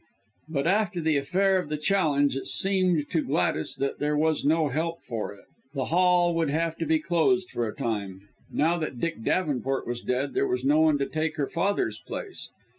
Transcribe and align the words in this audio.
But 0.49 0.65
after 0.65 0.99
the 0.99 1.15
affair 1.17 1.59
of 1.59 1.69
the 1.69 1.77
challenge, 1.77 2.35
it 2.35 2.47
seemed 2.47 3.07
to 3.11 3.21
Gladys 3.21 3.75
that 3.75 3.99
there 3.99 4.17
was 4.17 4.43
no 4.43 4.69
help 4.69 5.03
for 5.03 5.31
it 5.35 5.45
the 5.75 5.85
Hall 5.93 6.33
would 6.33 6.49
have 6.49 6.75
to 6.77 6.87
be 6.87 6.97
closed 6.97 7.51
for 7.51 7.67
a 7.67 7.75
time. 7.75 8.21
Now 8.51 8.79
that 8.79 8.99
Dick 8.99 9.23
Davenport 9.23 9.85
was 9.85 10.01
dead, 10.01 10.33
there 10.33 10.47
was 10.47 10.65
no 10.65 10.79
one 10.79 10.97
to 10.97 11.05
take 11.07 11.35
her 11.35 11.47
father's 11.47 11.99
place. 11.99 12.49